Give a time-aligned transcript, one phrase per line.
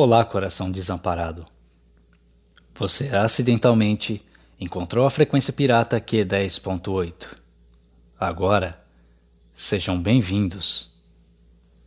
[0.00, 1.44] Olá, coração desamparado.
[2.76, 4.24] Você acidentalmente
[4.60, 7.36] encontrou a frequência pirata Q10.8.
[8.16, 8.78] Agora,
[9.52, 10.94] sejam bem-vindos.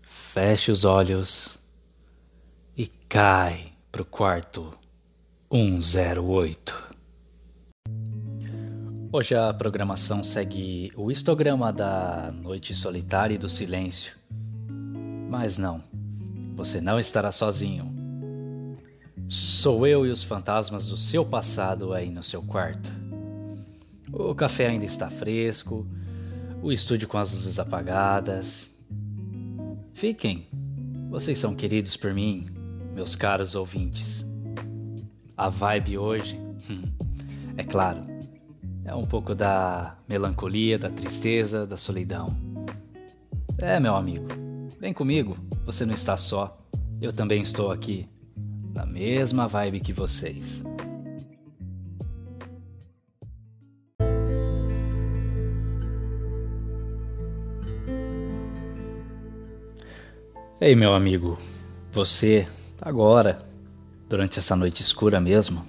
[0.02, 1.58] Feche os olhos
[2.76, 4.78] e cai pro quarto
[5.50, 6.96] 108.
[9.10, 14.18] Hoje a programação segue o histograma da Noite Solitária e do Silêncio.
[15.30, 15.82] Mas não,
[16.58, 18.01] você não estará sozinho.
[19.34, 22.92] Sou eu e os fantasmas do seu passado aí no seu quarto.
[24.12, 25.88] O café ainda está fresco,
[26.62, 28.70] o estúdio com as luzes apagadas.
[29.94, 30.50] Fiquem,
[31.10, 32.48] vocês são queridos por mim,
[32.94, 34.26] meus caros ouvintes.
[35.38, 36.38] A vibe hoje,
[37.56, 38.02] é claro,
[38.84, 42.36] é um pouco da melancolia, da tristeza, da solidão.
[43.58, 44.28] É, meu amigo,
[44.78, 46.62] vem comigo, você não está só,
[47.00, 48.11] eu também estou aqui
[48.82, 50.64] na mesma vibe que vocês.
[60.60, 61.38] Ei, meu amigo,
[61.92, 62.48] você,
[62.82, 63.38] agora,
[64.10, 65.64] durante essa noite escura mesmo,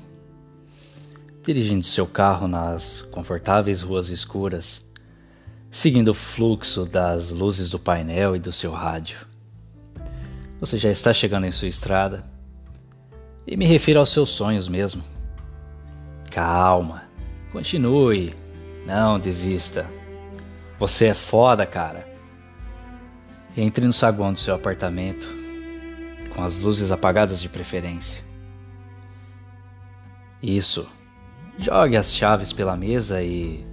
[1.44, 4.82] dirigindo seu carro nas confortáveis ruas escuras,
[5.70, 9.26] seguindo o fluxo das luzes do painel e do seu rádio.
[10.60, 12.31] Você já está chegando em sua estrada,
[13.46, 15.02] e me refiro aos seus sonhos mesmo.
[16.30, 17.02] Calma,
[17.52, 18.34] continue,
[18.86, 19.86] não desista.
[20.78, 22.10] Você é foda, cara.
[23.56, 25.28] Entre no saguão do seu apartamento,
[26.34, 28.22] com as luzes apagadas de preferência.
[30.42, 30.88] Isso.
[31.58, 33.64] Jogue as chaves pela mesa e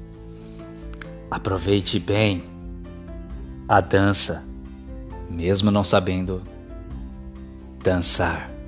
[1.32, 2.44] aproveite bem
[3.68, 4.44] a dança,
[5.30, 6.44] mesmo não sabendo
[7.82, 8.59] dançar.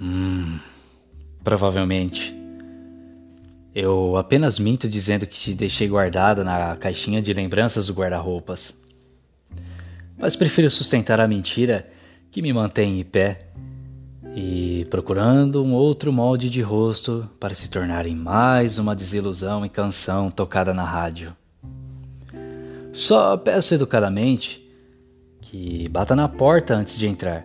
[0.00, 0.58] Hum,
[1.42, 2.34] provavelmente.
[3.74, 8.74] Eu apenas minto dizendo que te deixei guardada na caixinha de lembranças do guarda-roupas.
[10.18, 11.88] Mas prefiro sustentar a mentira
[12.30, 13.48] que me mantém em pé
[14.34, 19.68] e procurando um outro molde de rosto para se tornar em mais uma desilusão e
[19.68, 21.36] canção tocada na rádio.
[22.92, 24.62] Só peço educadamente
[25.40, 27.42] que bata na porta antes de entrar,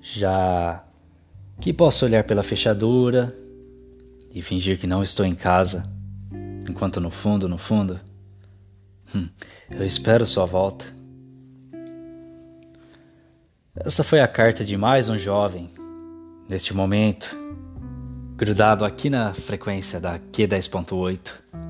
[0.00, 0.82] já
[1.60, 3.36] que posso olhar pela fechadura
[4.32, 5.90] e fingir que não estou em casa,
[6.68, 8.00] enquanto no fundo, no fundo,
[9.14, 9.28] hum,
[9.70, 10.86] eu espero sua volta.
[13.74, 15.70] Essa foi a carta de mais um jovem,
[16.48, 17.36] neste momento,
[18.36, 21.69] grudado aqui na frequência da Q10.8.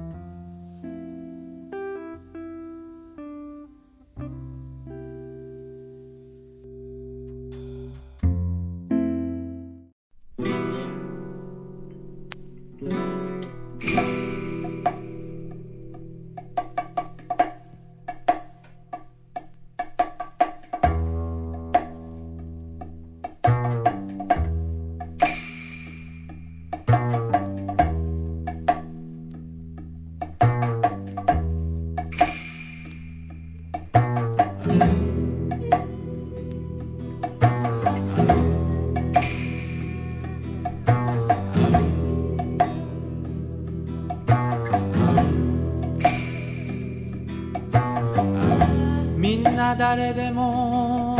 [49.81, 51.17] 誰でも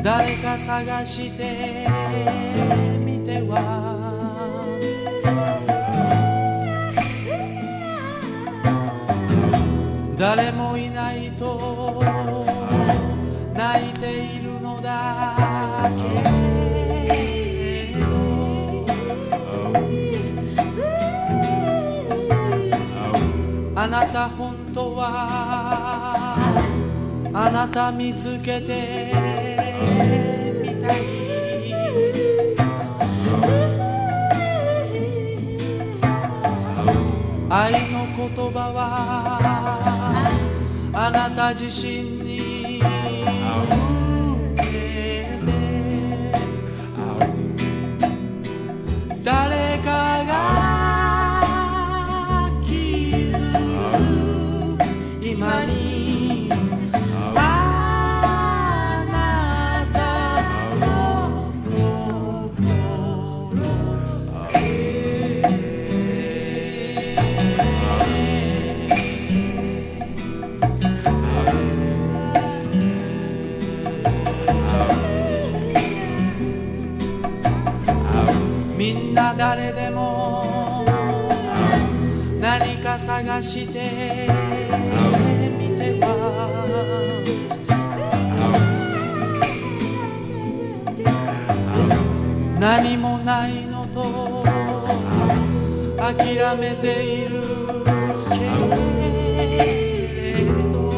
[0.00, 1.88] 誰か探して
[3.04, 3.98] みては。
[10.16, 12.00] 誰もいないと
[13.54, 16.30] 泣いているのだけ。
[23.74, 25.69] あなた本当は
[27.42, 29.14] あなた見つけて
[30.62, 30.96] みたい。
[37.48, 39.40] 愛の言葉は
[40.92, 42.82] あなた自身に
[49.24, 49.59] 誰
[79.36, 80.84] 誰でも
[82.40, 84.28] 何か探して
[85.58, 86.10] みては。
[92.58, 94.42] 何もないのと
[95.96, 97.40] 諦めている
[98.30, 98.38] け
[100.34, 100.90] れど。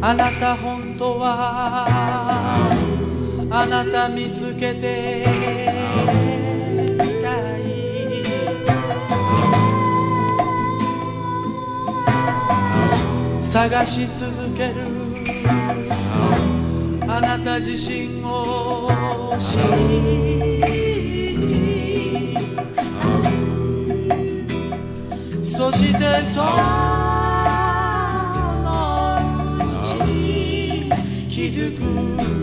[0.00, 2.17] あなた本当は
[3.60, 5.24] あなた見つけて
[6.94, 7.60] みたい。
[13.42, 14.74] 探し続ける。
[17.08, 19.58] あなた自身を信
[21.44, 22.36] じ。
[25.42, 26.48] そしてその
[29.82, 29.96] うち
[31.28, 32.37] 気づく。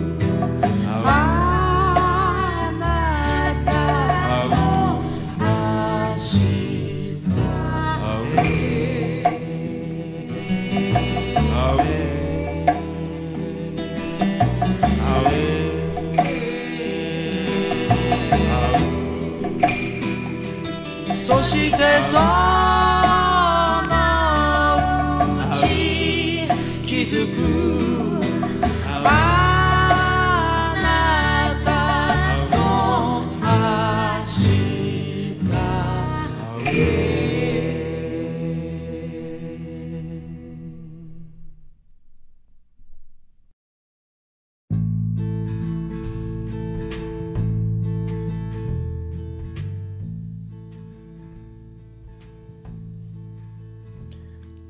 [21.56, 22.35] she goes on.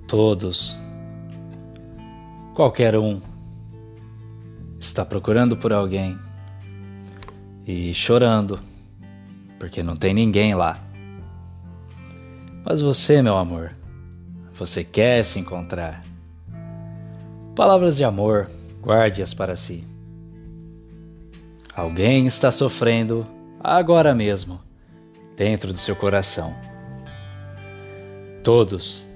[0.08, 0.52] 多多
[2.54, 3.22] Qualquer um
[4.80, 6.18] está procurando por alguém
[7.68, 8.60] e chorando
[9.60, 10.80] porque não tem ninguém lá.
[12.64, 13.76] Mas você, meu amor,
[14.54, 16.04] você quer se encontrar.
[17.56, 18.50] Palavras de amor,
[18.82, 19.84] guarde-as para si.
[21.76, 23.26] Alguém está sofrendo
[23.60, 24.62] agora mesmo,
[25.36, 26.56] dentro do seu coração.
[28.44, 29.08] Todos,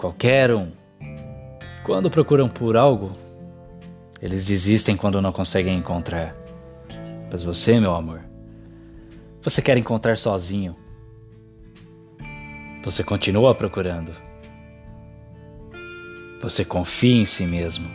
[0.00, 0.72] qualquer um,
[1.84, 3.12] quando procuram por algo,
[4.20, 6.34] eles desistem quando não conseguem encontrar.
[7.30, 8.22] Mas você, meu amor,
[9.42, 10.74] você quer encontrar sozinho.
[12.82, 14.12] Você continua procurando.
[16.40, 17.86] Você confia em si mesmo.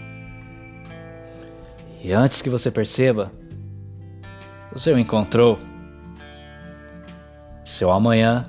[2.03, 3.31] E antes que você perceba,
[4.71, 5.57] você o encontrou.
[7.63, 8.45] Seu amanhã.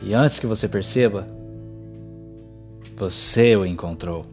[0.00, 1.26] E antes que você perceba,
[2.96, 4.24] você o encontrou.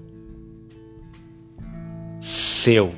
[2.20, 2.91] Seu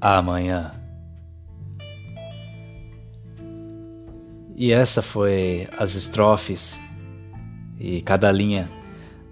[0.00, 0.72] amanhã.
[4.56, 6.78] E essa foi as estrofes
[7.78, 8.68] e cada linha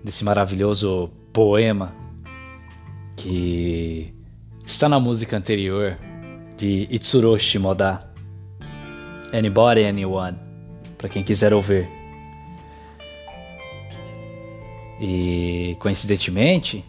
[0.05, 1.93] desse maravilhoso poema
[3.17, 4.15] que
[4.65, 5.99] está na música anterior
[6.57, 8.09] de Itsuro Shimoda.
[9.33, 10.39] Anybody, Anyone,
[10.97, 11.96] para quem quiser ouvir.
[15.01, 16.85] E coincidentemente,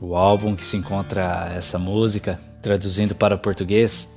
[0.00, 4.08] o álbum que se encontra essa música, traduzindo para o português,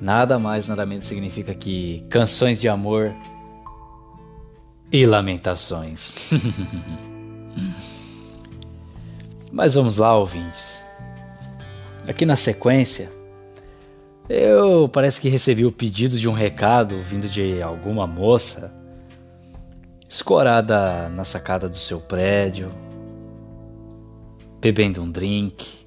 [0.00, 3.14] nada mais nada menos significa que canções de amor
[4.92, 6.14] e lamentações.
[9.50, 10.82] Mas vamos lá, ouvintes.
[12.06, 13.10] Aqui na sequência,
[14.28, 18.72] eu parece que recebi o pedido de um recado vindo de alguma moça
[20.08, 22.68] escorada na sacada do seu prédio,
[24.60, 25.86] bebendo um drink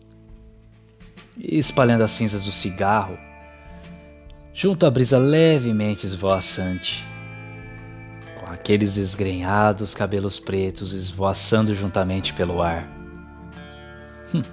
[1.38, 3.18] espalhando as cinzas do cigarro
[4.54, 7.08] junto à brisa levemente esvoaçante,
[8.40, 12.88] com aqueles esgrenhados cabelos pretos esvoaçando juntamente pelo ar.
[14.34, 14.44] Hum,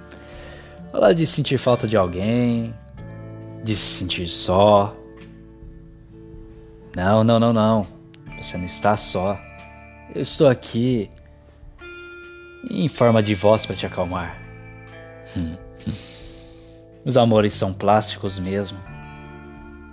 [0.91, 2.73] falar de sentir falta de alguém,
[3.63, 4.95] de se sentir só.
[6.95, 7.87] Não, não, não, não.
[8.41, 9.39] Você não está só.
[10.13, 11.09] Eu estou aqui
[12.69, 14.37] em forma de voz para te acalmar.
[15.37, 15.55] Hum.
[17.05, 18.79] Os amores são plásticos mesmo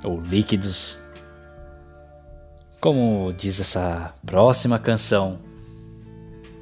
[0.02, 1.00] ou líquidos.
[2.80, 5.38] Como diz essa próxima canção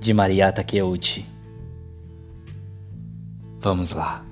[0.01, 1.25] de Maria Takeuchi.
[3.61, 4.25] Vamos lá.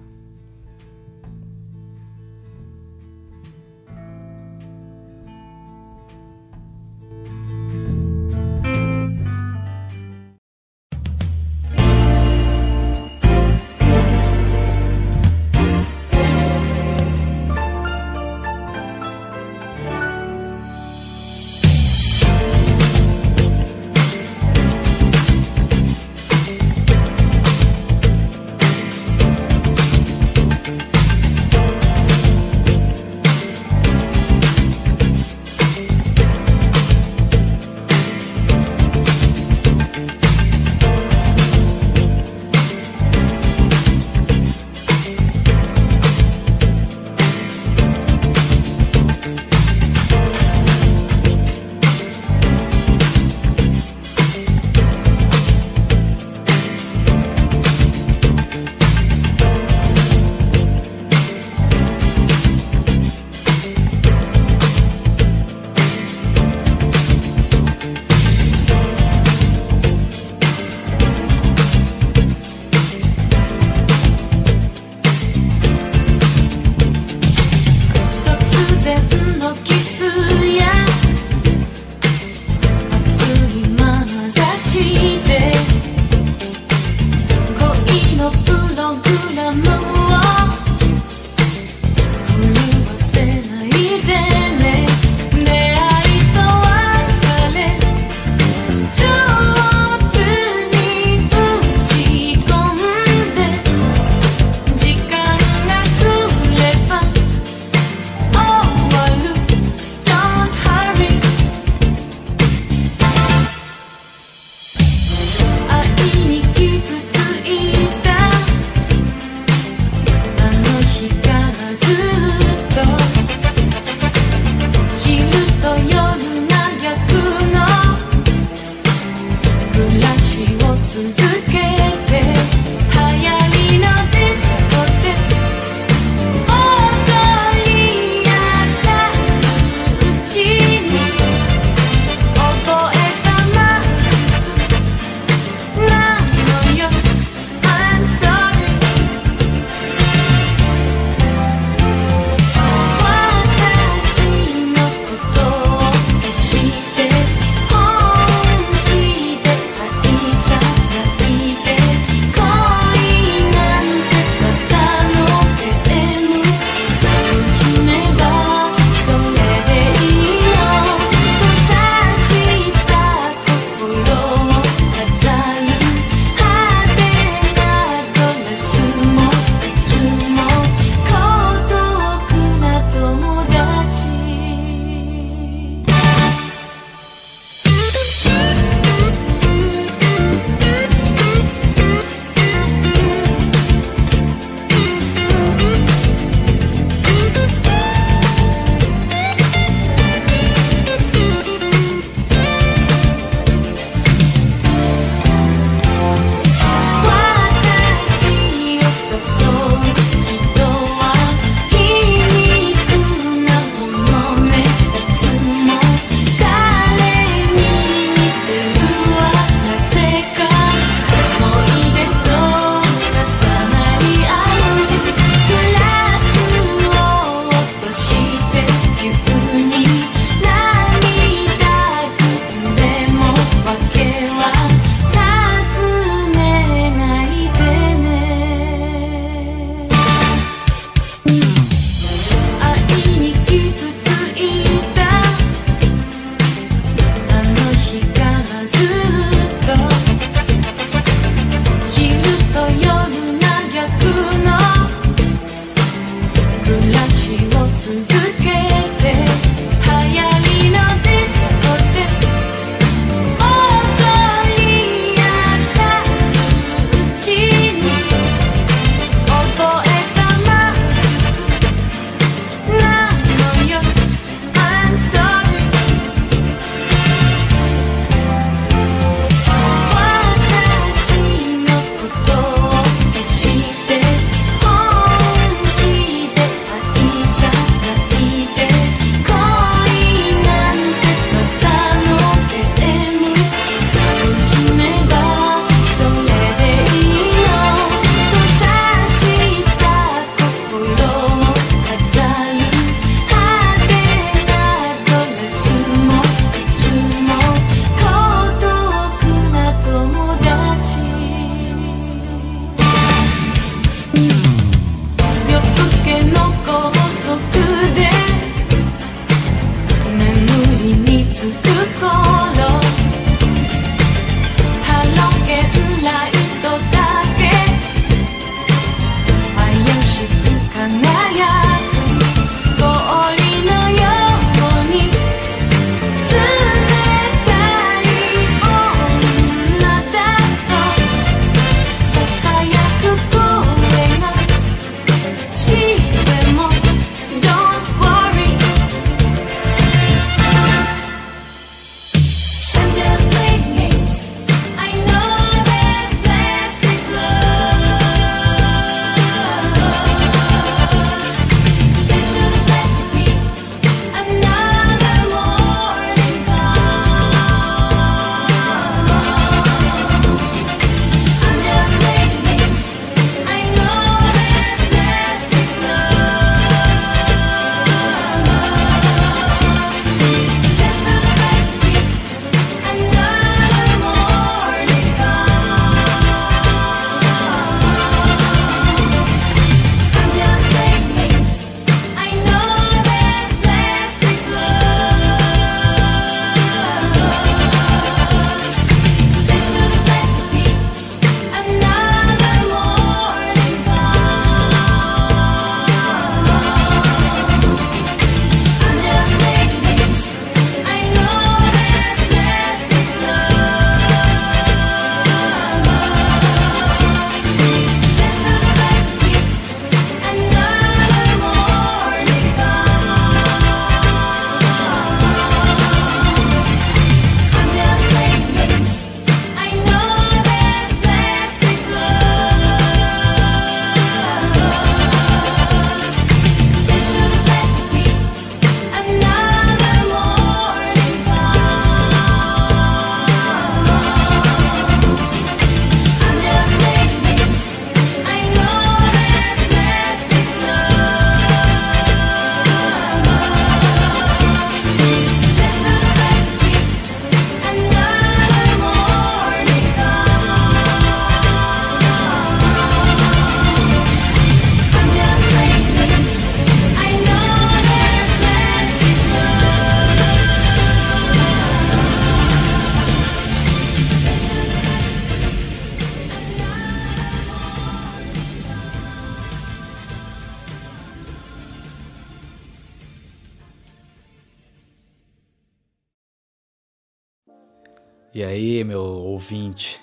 [488.43, 490.03] E aí, meu ouvinte,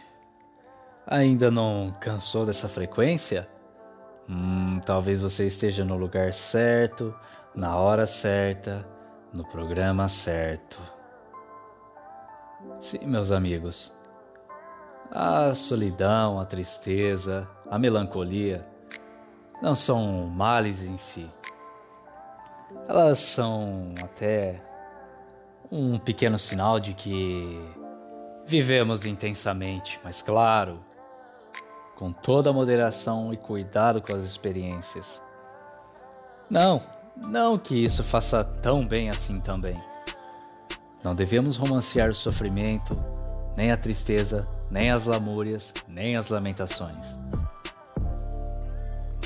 [1.06, 3.50] ainda não cansou dessa frequência?
[4.30, 7.14] Hum, talvez você esteja no lugar certo,
[7.54, 8.88] na hora certa,
[9.34, 10.80] no programa certo.
[12.80, 13.94] Sim, meus amigos,
[15.12, 18.66] a solidão, a tristeza, a melancolia
[19.62, 21.30] não são males em si.
[22.88, 24.64] Elas são até
[25.70, 27.89] um pequeno sinal de que
[28.50, 30.80] Vivemos intensamente, mas claro,
[31.96, 35.22] com toda a moderação e cuidado com as experiências.
[36.50, 36.82] Não,
[37.16, 39.76] não que isso faça tão bem assim também.
[41.04, 43.00] Não devemos romancear o sofrimento,
[43.56, 47.06] nem a tristeza, nem as lamúrias, nem as lamentações.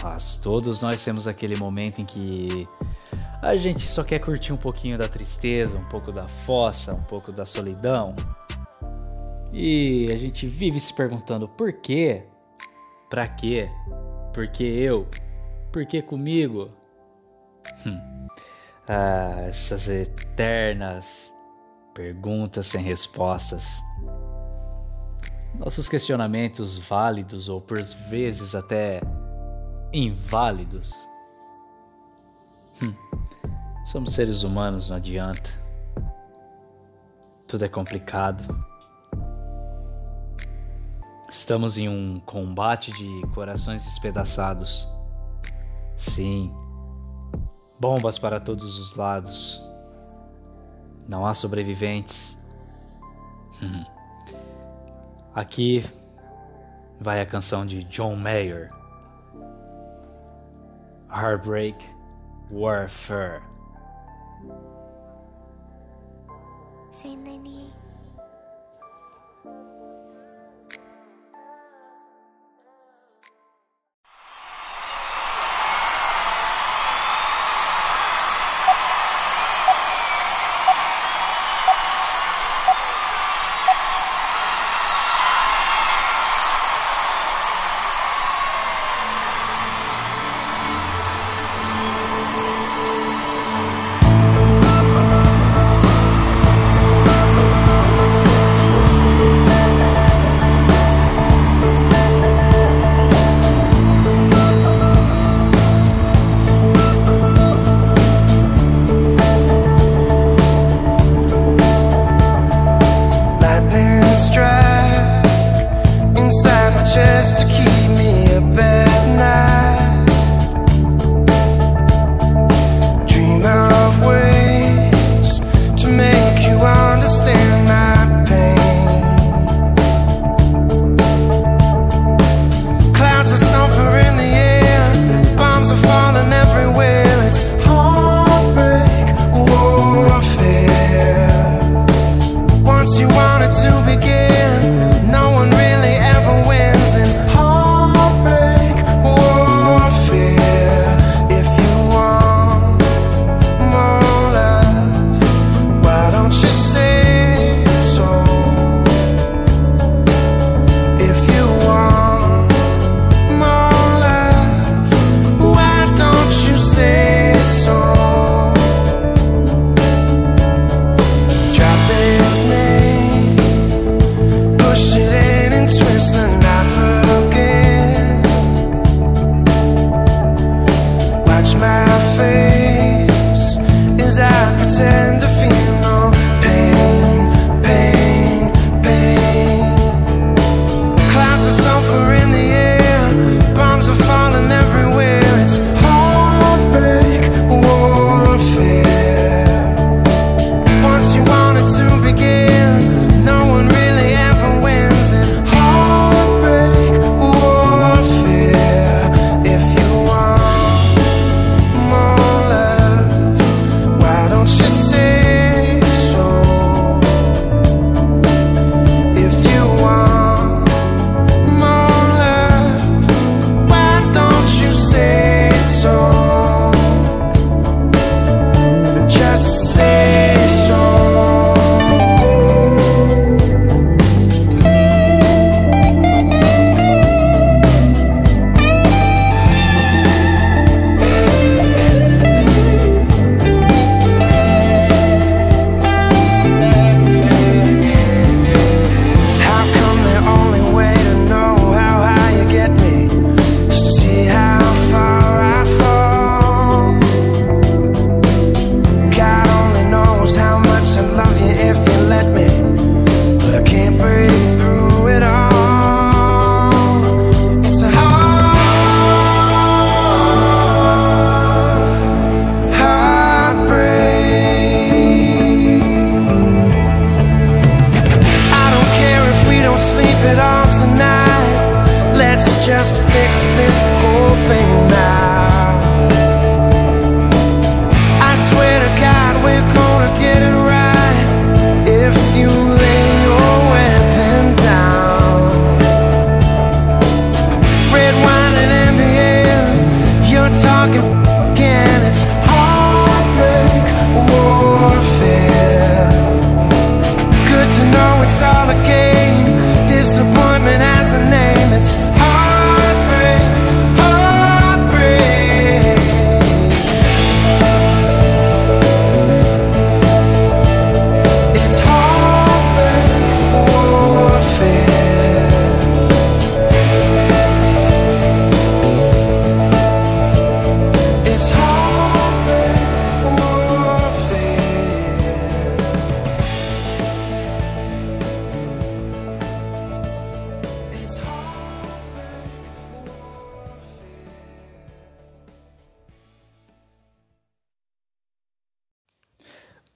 [0.04, 2.68] Mas todos nós temos aquele momento em que
[3.42, 7.32] a gente só quer curtir um pouquinho da tristeza, um pouco da fossa, um pouco
[7.32, 8.14] da solidão.
[9.54, 12.24] E a gente vive se perguntando por quê?
[13.08, 13.70] Pra quê?
[14.34, 15.08] Por que eu?
[15.72, 16.68] Por que comigo?
[17.86, 18.28] Hum.
[18.88, 21.32] Ah, essas eternas
[21.94, 23.80] perguntas sem respostas.
[25.54, 29.00] Nossos questionamentos válidos ou por vezes até
[29.94, 30.92] inválidos.
[32.82, 32.96] Hum.
[33.86, 35.52] Somos seres humanos, não adianta.
[37.48, 38.73] Tudo é complicado.
[41.34, 44.88] Estamos em um combate de corações despedaçados.
[45.98, 46.54] Sim,
[47.80, 49.62] bombas para todos os lados.
[51.10, 52.38] Não há sobreviventes.
[55.34, 55.84] Aqui
[57.02, 58.72] vai a canção de John Mayer.
[61.10, 61.84] Heartbreak
[62.52, 63.42] Warfare.
[66.92, 67.18] Say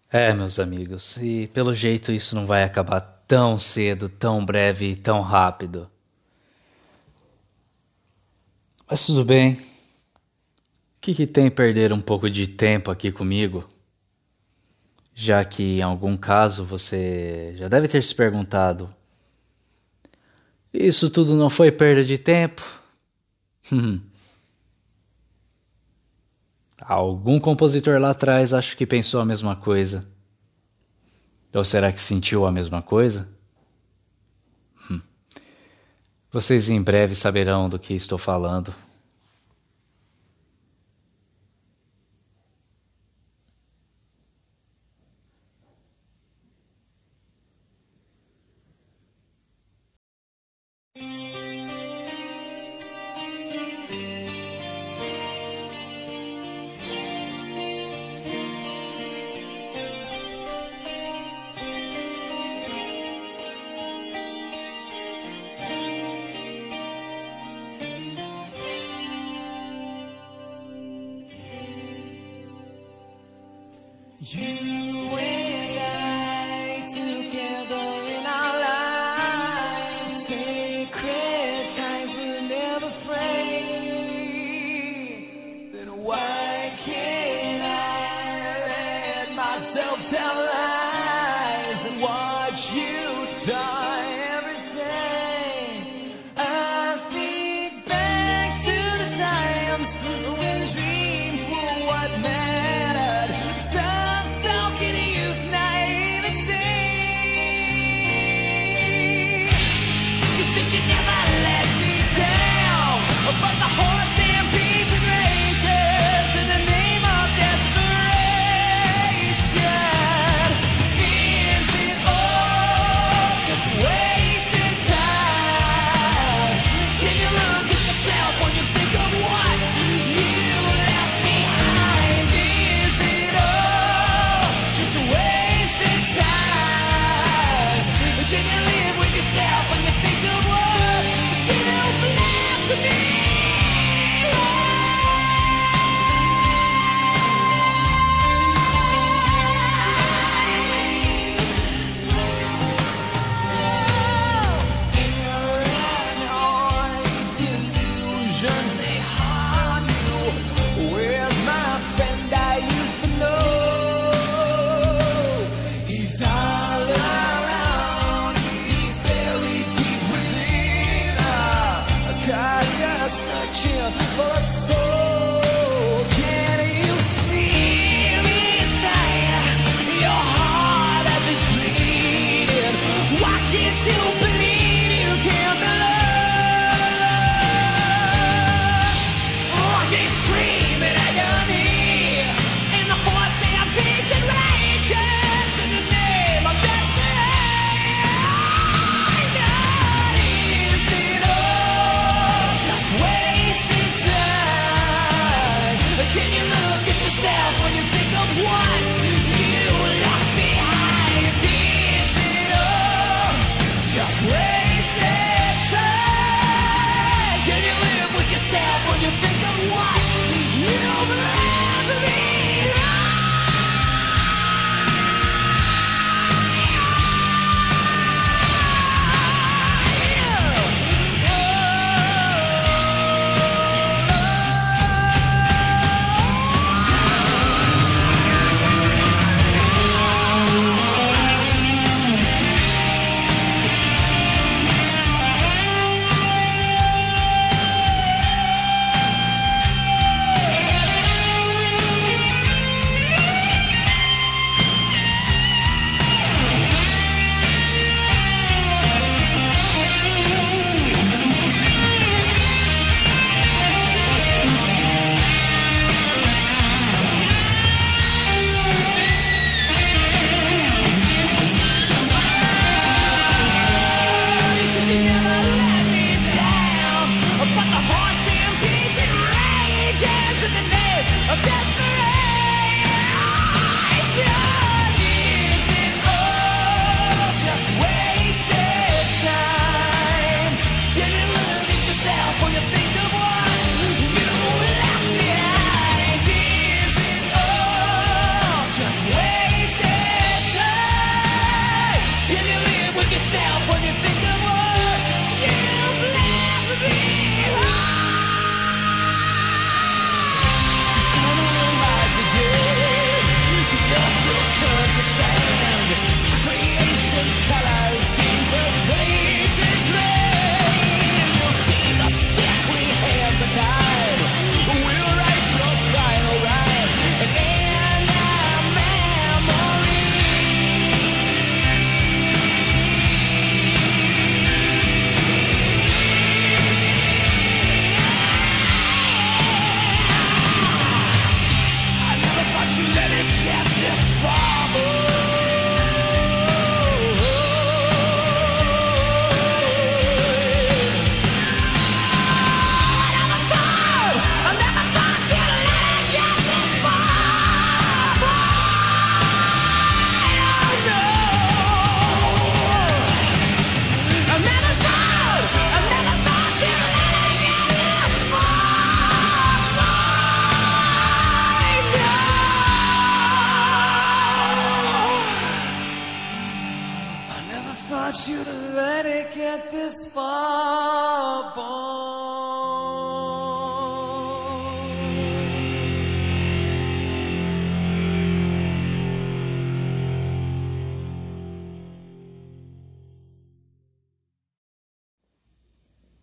[0.10, 4.96] É, meus amigos, e pelo jeito isso não vai acabar tão cedo, tão breve e
[4.96, 5.90] tão rápido.
[8.90, 9.56] Mas tudo bem.
[9.56, 9.60] O
[11.02, 13.68] que, que tem perder um pouco de tempo aqui comigo?
[15.14, 18.94] Já que em algum caso você já deve ter se perguntado:
[20.74, 22.64] Isso tudo não foi perda de tempo?
[26.88, 30.08] Algum compositor lá atrás acho que pensou a mesma coisa.
[31.54, 33.28] Ou será que sentiu a mesma coisa?
[34.90, 35.02] Hum.
[36.32, 38.74] Vocês em breve saberão do que estou falando.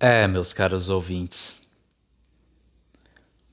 [0.07, 1.59] É, meus caros ouvintes.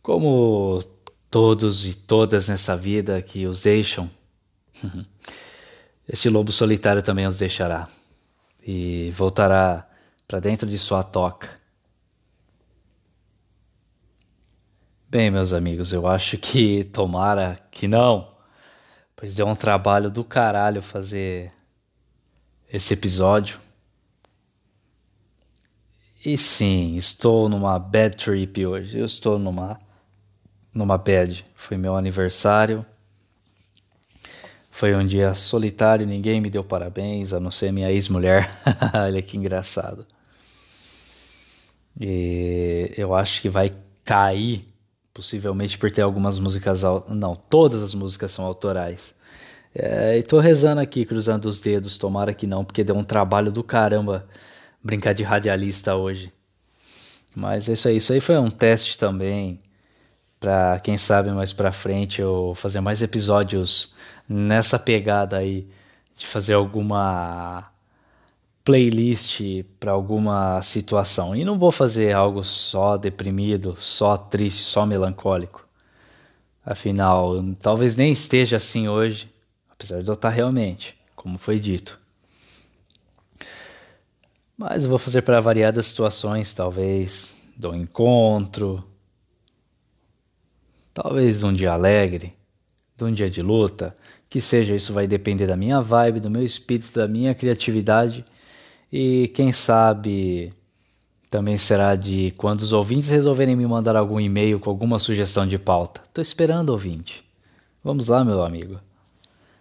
[0.02, 0.84] Como
[1.30, 4.12] todos e todas nessa vida que os deixam,
[6.06, 7.88] este lobo solitário também os deixará
[8.62, 9.88] e voltará
[10.28, 11.49] para dentro de sua toca.
[15.08, 18.30] Bem, meus amigos, eu acho que tomara que não,
[19.16, 21.49] pois deu um trabalho do caralho fazer
[22.70, 23.70] esse episódio.
[26.24, 28.99] E sim, estou numa bad trip hoje.
[28.99, 29.80] Eu estou numa
[30.72, 31.43] numa bad.
[31.55, 32.86] Foi meu aniversário.
[34.69, 38.51] Foi um dia solitário, ninguém me deu parabéns, a não ser minha ex-mulher.
[38.93, 40.05] Olha que engraçado.
[41.99, 43.74] E eu acho que vai
[44.05, 44.65] cair,
[45.13, 46.84] possivelmente por ter algumas músicas.
[47.09, 49.13] Não, todas as músicas são autorais.
[49.74, 53.51] É, e tô rezando aqui, cruzando os dedos, tomara que não, porque deu um trabalho
[53.51, 54.28] do caramba
[54.84, 56.32] brincar de radialista hoje.
[57.36, 57.97] Mas é isso aí.
[57.97, 59.59] Isso aí foi um teste também
[60.39, 63.93] para quem sabe mais para frente eu fazer mais episódios
[64.27, 65.67] nessa pegada aí
[66.15, 67.71] de fazer alguma
[68.63, 69.41] playlist
[69.79, 71.36] para alguma situação.
[71.36, 75.67] E não vou fazer algo só deprimido, só triste, só melancólico.
[76.65, 79.32] Afinal, talvez nem esteja assim hoje,
[79.69, 82.01] apesar de eu estar realmente, como foi dito.
[84.62, 88.84] Mas eu vou fazer para variadas situações, talvez do encontro,
[90.93, 92.36] talvez um dia alegre,
[92.95, 93.95] de um dia de luta,
[94.30, 98.24] que seja, isso vai depender da minha vibe, do meu espírito, da minha criatividade
[98.93, 100.53] e quem sabe
[101.28, 105.57] também será de quando os ouvintes resolverem me mandar algum e-mail com alguma sugestão de
[105.57, 106.03] pauta.
[106.14, 107.26] Tô esperando, ouvinte.
[107.84, 108.80] Vamos lá, meu amigo.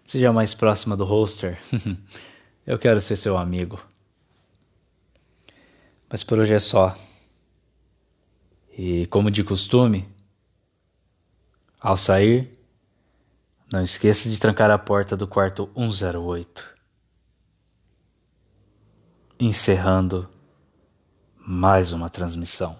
[0.06, 1.58] Seja mais próxima do roster.
[2.66, 3.80] Eu quero ser seu amigo.
[6.10, 6.96] Mas por hoje é só.
[8.76, 10.08] E como de costume,
[11.78, 12.58] ao sair,
[13.72, 16.76] não esqueça de trancar a porta do quarto 108.
[19.38, 20.28] Encerrando
[21.38, 22.76] mais uma transmissão.